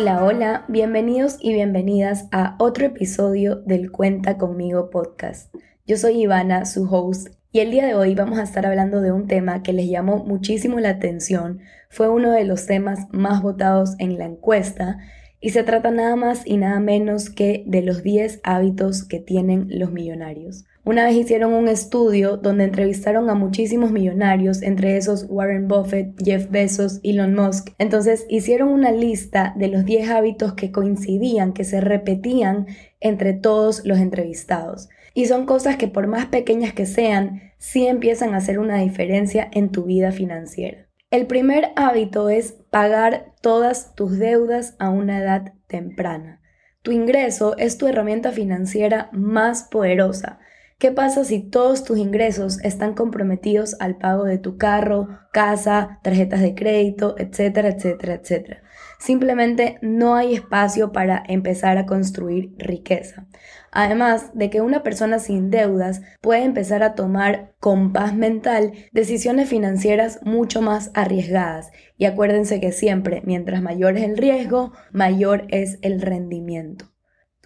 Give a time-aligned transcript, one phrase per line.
[0.00, 5.54] Hola, hola, bienvenidos y bienvenidas a otro episodio del Cuenta conmigo podcast.
[5.86, 9.12] Yo soy Ivana, su host, y el día de hoy vamos a estar hablando de
[9.12, 11.60] un tema que les llamó muchísimo la atención,
[11.90, 14.96] fue uno de los temas más votados en la encuesta,
[15.38, 19.66] y se trata nada más y nada menos que de los 10 hábitos que tienen
[19.68, 20.64] los millonarios.
[20.90, 26.50] Una vez hicieron un estudio donde entrevistaron a muchísimos millonarios, entre esos Warren Buffett, Jeff
[26.50, 27.68] Bezos, Elon Musk.
[27.78, 32.66] Entonces hicieron una lista de los 10 hábitos que coincidían, que se repetían
[32.98, 34.88] entre todos los entrevistados.
[35.14, 39.48] Y son cosas que por más pequeñas que sean, sí empiezan a hacer una diferencia
[39.52, 40.88] en tu vida financiera.
[41.12, 46.40] El primer hábito es pagar todas tus deudas a una edad temprana.
[46.82, 50.40] Tu ingreso es tu herramienta financiera más poderosa.
[50.80, 56.40] ¿Qué pasa si todos tus ingresos están comprometidos al pago de tu carro, casa, tarjetas
[56.40, 58.62] de crédito, etcétera, etcétera, etcétera?
[58.98, 63.26] Simplemente no hay espacio para empezar a construir riqueza.
[63.70, 69.50] Además de que una persona sin deudas puede empezar a tomar con paz mental decisiones
[69.50, 71.72] financieras mucho más arriesgadas.
[71.98, 76.89] Y acuérdense que siempre, mientras mayor es el riesgo, mayor es el rendimiento.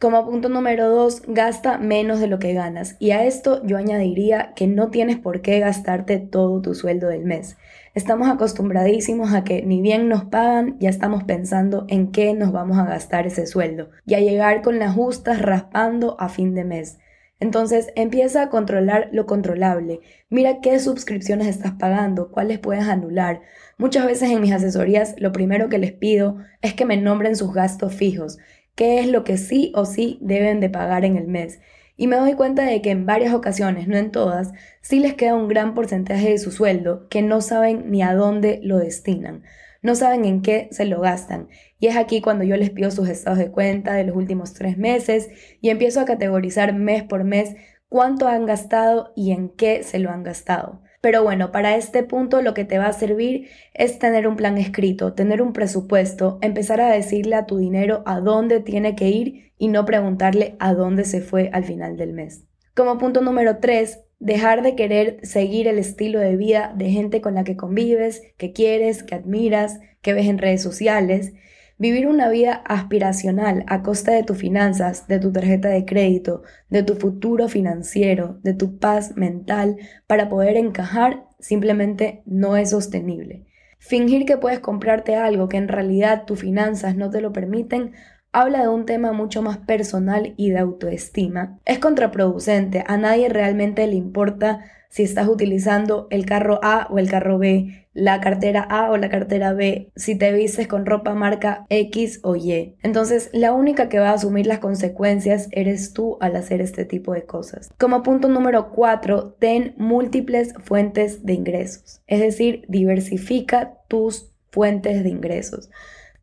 [0.00, 2.96] Como punto número dos, gasta menos de lo que ganas.
[2.98, 7.26] Y a esto yo añadiría que no tienes por qué gastarte todo tu sueldo del
[7.26, 7.58] mes.
[7.94, 12.78] Estamos acostumbradísimos a que ni bien nos pagan, ya estamos pensando en qué nos vamos
[12.78, 16.96] a gastar ese sueldo y a llegar con las justas raspando a fin de mes.
[17.38, 20.00] Entonces empieza a controlar lo controlable.
[20.30, 23.42] Mira qué suscripciones estás pagando, cuáles puedes anular.
[23.76, 27.52] Muchas veces en mis asesorías lo primero que les pido es que me nombren sus
[27.52, 28.38] gastos fijos
[28.80, 31.60] qué es lo que sí o sí deben de pagar en el mes.
[31.98, 35.34] Y me doy cuenta de que en varias ocasiones, no en todas, sí les queda
[35.34, 39.42] un gran porcentaje de su sueldo que no saben ni a dónde lo destinan,
[39.82, 41.50] no saben en qué se lo gastan.
[41.78, 44.78] Y es aquí cuando yo les pido sus estados de cuenta de los últimos tres
[44.78, 45.28] meses
[45.60, 47.56] y empiezo a categorizar mes por mes
[47.90, 50.80] cuánto han gastado y en qué se lo han gastado.
[51.00, 54.58] Pero bueno, para este punto lo que te va a servir es tener un plan
[54.58, 59.52] escrito, tener un presupuesto, empezar a decirle a tu dinero a dónde tiene que ir
[59.56, 62.44] y no preguntarle a dónde se fue al final del mes.
[62.74, 67.34] Como punto número 3, dejar de querer seguir el estilo de vida de gente con
[67.34, 71.32] la que convives, que quieres, que admiras, que ves en redes sociales
[71.80, 76.82] Vivir una vida aspiracional a costa de tus finanzas, de tu tarjeta de crédito, de
[76.82, 83.46] tu futuro financiero, de tu paz mental para poder encajar simplemente no es sostenible.
[83.78, 87.92] Fingir que puedes comprarte algo que en realidad tus finanzas no te lo permiten
[88.32, 91.58] habla de un tema mucho más personal y de autoestima.
[91.64, 97.08] Es contraproducente, a nadie realmente le importa si estás utilizando el carro A o el
[97.08, 101.64] carro B, la cartera A o la cartera B, si te vistes con ropa marca
[101.68, 102.74] X o Y.
[102.82, 107.14] Entonces, la única que va a asumir las consecuencias eres tú al hacer este tipo
[107.14, 107.70] de cosas.
[107.78, 115.08] Como punto número 4, ten múltiples fuentes de ingresos, es decir, diversifica tus fuentes de
[115.08, 115.70] ingresos.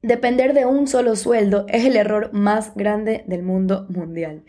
[0.08, 4.44] Depender de un solo sueldo es el error más grande del mundo mundial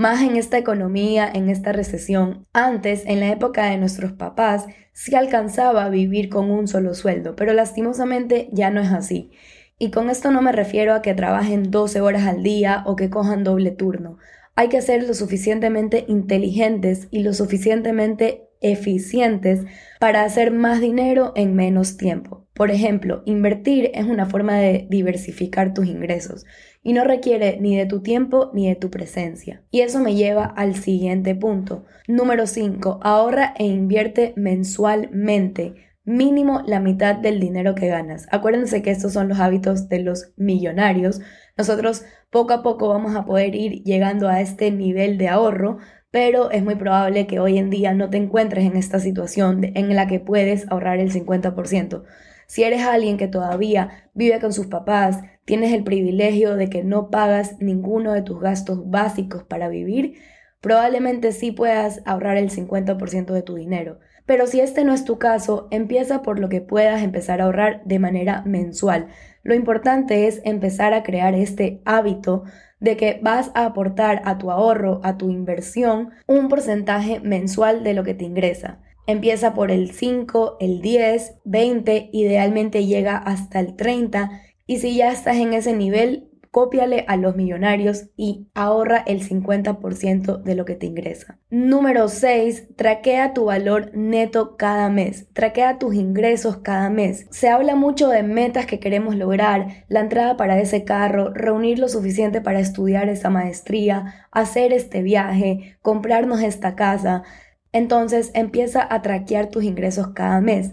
[0.00, 2.46] más en esta economía, en esta recesión.
[2.54, 7.36] Antes, en la época de nuestros papás, sí alcanzaba a vivir con un solo sueldo,
[7.36, 9.30] pero lastimosamente ya no es así.
[9.78, 13.10] Y con esto no me refiero a que trabajen 12 horas al día o que
[13.10, 14.16] cojan doble turno.
[14.54, 19.66] Hay que ser lo suficientemente inteligentes y lo suficientemente eficientes
[19.98, 22.39] para hacer más dinero en menos tiempo.
[22.60, 26.44] Por ejemplo, invertir es una forma de diversificar tus ingresos
[26.82, 29.62] y no requiere ni de tu tiempo ni de tu presencia.
[29.70, 31.86] Y eso me lleva al siguiente punto.
[32.06, 33.00] Número 5.
[33.02, 35.72] Ahorra e invierte mensualmente
[36.04, 38.26] mínimo la mitad del dinero que ganas.
[38.30, 41.22] Acuérdense que estos son los hábitos de los millonarios.
[41.56, 45.78] Nosotros poco a poco vamos a poder ir llegando a este nivel de ahorro,
[46.10, 49.96] pero es muy probable que hoy en día no te encuentres en esta situación en
[49.96, 52.02] la que puedes ahorrar el 50%.
[52.50, 57.08] Si eres alguien que todavía vive con sus papás, tienes el privilegio de que no
[57.08, 60.14] pagas ninguno de tus gastos básicos para vivir,
[60.60, 64.00] probablemente sí puedas ahorrar el 50% de tu dinero.
[64.26, 67.84] Pero si este no es tu caso, empieza por lo que puedas empezar a ahorrar
[67.84, 69.06] de manera mensual.
[69.44, 72.42] Lo importante es empezar a crear este hábito
[72.80, 77.94] de que vas a aportar a tu ahorro, a tu inversión, un porcentaje mensual de
[77.94, 78.80] lo que te ingresa.
[79.10, 84.30] Empieza por el 5, el 10, 20, idealmente llega hasta el 30
[84.68, 90.42] y si ya estás en ese nivel, cópiale a los millonarios y ahorra el 50%
[90.42, 91.38] de lo que te ingresa.
[91.50, 92.76] Número 6.
[92.76, 95.26] Traquea tu valor neto cada mes.
[95.32, 97.26] Traquea tus ingresos cada mes.
[97.30, 101.88] Se habla mucho de metas que queremos lograr, la entrada para ese carro, reunir lo
[101.88, 107.24] suficiente para estudiar esa maestría, hacer este viaje, comprarnos esta casa.
[107.72, 110.72] Entonces empieza a traquear tus ingresos cada mes.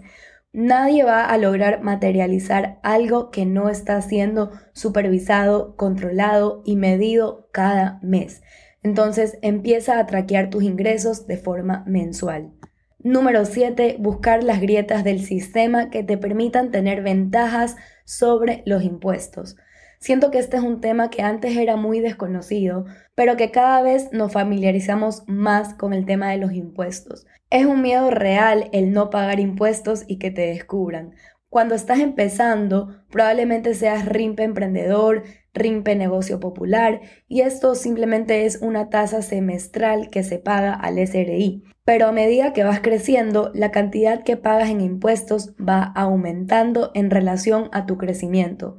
[0.53, 7.99] Nadie va a lograr materializar algo que no está siendo supervisado, controlado y medido cada
[8.01, 8.41] mes.
[8.81, 12.53] Entonces empieza a traquear tus ingresos de forma mensual.
[12.99, 13.97] Número 7.
[13.99, 19.55] Buscar las grietas del sistema que te permitan tener ventajas sobre los impuestos.
[19.99, 22.85] Siento que este es un tema que antes era muy desconocido,
[23.15, 27.25] pero que cada vez nos familiarizamos más con el tema de los impuestos.
[27.49, 31.15] Es un miedo real el no pagar impuestos y que te descubran.
[31.49, 35.23] Cuando estás empezando, probablemente seas RIMPE emprendedor,
[35.53, 41.63] RIMPE negocio popular, y esto simplemente es una tasa semestral que se paga al SRI.
[41.85, 47.09] Pero a medida que vas creciendo, la cantidad que pagas en impuestos va aumentando en
[47.09, 48.77] relación a tu crecimiento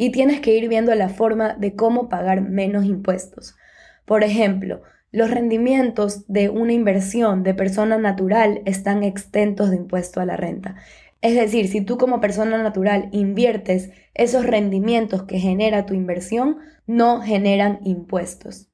[0.00, 3.54] y tienes que ir viendo la forma de cómo pagar menos impuestos.
[4.06, 4.80] Por ejemplo,
[5.12, 10.76] los rendimientos de una inversión de persona natural están exentos de impuesto a la renta.
[11.20, 16.56] Es decir, si tú como persona natural inviertes, esos rendimientos que genera tu inversión
[16.86, 18.69] no generan impuestos.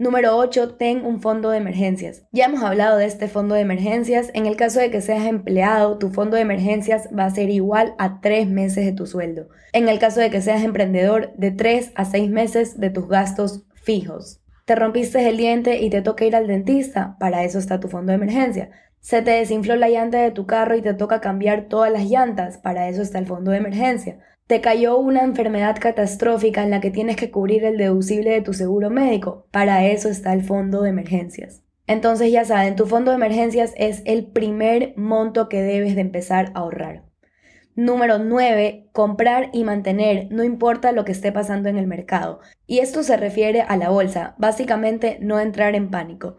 [0.00, 0.76] Número 8.
[0.76, 2.24] Ten un fondo de emergencias.
[2.32, 4.30] Ya hemos hablado de este fondo de emergencias.
[4.32, 7.94] En el caso de que seas empleado, tu fondo de emergencias va a ser igual
[7.98, 9.50] a 3 meses de tu sueldo.
[9.74, 13.66] En el caso de que seas emprendedor, de 3 a 6 meses de tus gastos
[13.74, 14.40] fijos.
[14.64, 18.12] Te rompiste el diente y te toca ir al dentista, para eso está tu fondo
[18.12, 18.70] de emergencia.
[19.00, 22.56] Se te desinfló la llanta de tu carro y te toca cambiar todas las llantas,
[22.56, 24.18] para eso está el fondo de emergencia.
[24.50, 28.52] Te cayó una enfermedad catastrófica en la que tienes que cubrir el deducible de tu
[28.52, 29.46] seguro médico.
[29.52, 31.62] Para eso está el fondo de emergencias.
[31.86, 36.46] Entonces ya saben, tu fondo de emergencias es el primer monto que debes de empezar
[36.46, 37.04] a ahorrar.
[37.76, 38.88] Número 9.
[38.90, 42.40] Comprar y mantener, no importa lo que esté pasando en el mercado.
[42.66, 46.38] Y esto se refiere a la bolsa, básicamente no entrar en pánico.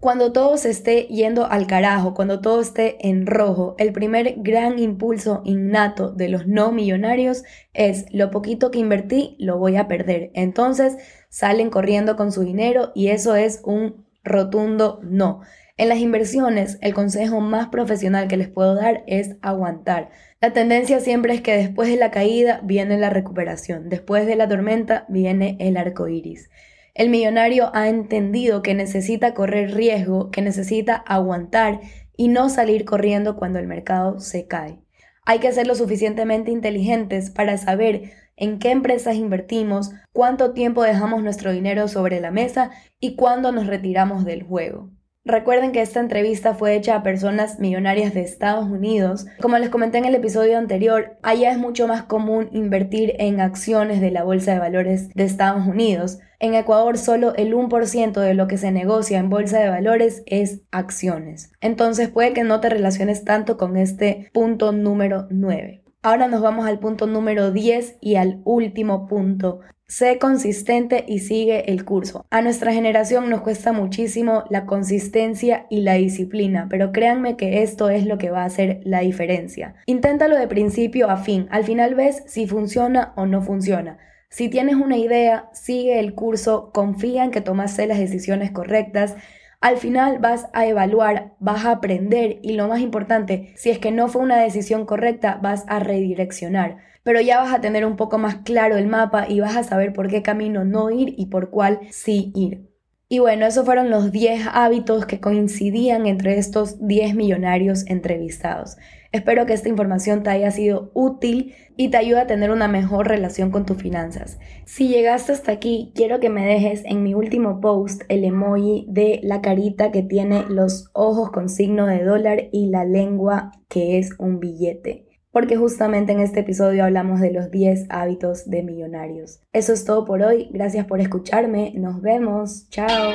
[0.00, 4.78] Cuando todo se esté yendo al carajo, cuando todo esté en rojo, el primer gran
[4.78, 7.42] impulso innato de los no millonarios
[7.72, 10.30] es lo poquito que invertí lo voy a perder.
[10.34, 10.98] Entonces
[11.30, 15.40] salen corriendo con su dinero y eso es un rotundo no.
[15.76, 20.10] En las inversiones, el consejo más profesional que les puedo dar es aguantar.
[20.40, 24.48] La tendencia siempre es que después de la caída viene la recuperación, después de la
[24.48, 26.50] tormenta viene el arco iris.
[26.94, 31.80] El millonario ha entendido que necesita correr riesgo, que necesita aguantar
[32.16, 34.78] y no salir corriendo cuando el mercado se cae.
[35.26, 41.22] Hay que ser lo suficientemente inteligentes para saber en qué empresas invertimos, cuánto tiempo dejamos
[41.24, 42.70] nuestro dinero sobre la mesa
[43.00, 44.90] y cuándo nos retiramos del juego.
[45.26, 49.24] Recuerden que esta entrevista fue hecha a personas millonarias de Estados Unidos.
[49.40, 54.02] Como les comenté en el episodio anterior, allá es mucho más común invertir en acciones
[54.02, 56.18] de la Bolsa de Valores de Estados Unidos.
[56.40, 60.60] En Ecuador solo el 1% de lo que se negocia en Bolsa de Valores es
[60.70, 61.52] acciones.
[61.62, 65.83] Entonces puede que no te relaciones tanto con este punto número 9.
[66.04, 69.60] Ahora nos vamos al punto número 10 y al último punto.
[69.86, 72.26] Sé consistente y sigue el curso.
[72.28, 77.88] A nuestra generación nos cuesta muchísimo la consistencia y la disciplina, pero créanme que esto
[77.88, 79.76] es lo que va a hacer la diferencia.
[79.86, 83.96] Inténtalo de principio a fin, al final ves si funciona o no funciona.
[84.28, 89.16] Si tienes una idea, sigue el curso, confía en que tomaste las decisiones correctas
[89.64, 93.92] al final vas a evaluar, vas a aprender y lo más importante, si es que
[93.92, 96.76] no fue una decisión correcta, vas a redireccionar.
[97.02, 99.94] Pero ya vas a tener un poco más claro el mapa y vas a saber
[99.94, 102.73] por qué camino no ir y por cuál sí ir.
[103.14, 108.76] Y bueno, esos fueron los 10 hábitos que coincidían entre estos 10 millonarios entrevistados.
[109.12, 113.06] Espero que esta información te haya sido útil y te ayude a tener una mejor
[113.06, 114.40] relación con tus finanzas.
[114.64, 119.20] Si llegaste hasta aquí, quiero que me dejes en mi último post el emoji de
[119.22, 124.10] la carita que tiene los ojos con signo de dólar y la lengua que es
[124.18, 129.40] un billete porque justamente en este episodio hablamos de los 10 hábitos de millonarios.
[129.52, 133.10] Eso es todo por hoy, gracias por escucharme, nos vemos, chao.